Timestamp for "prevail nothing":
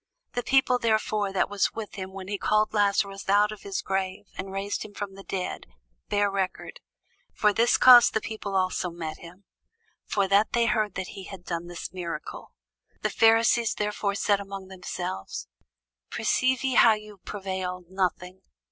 17.23-18.41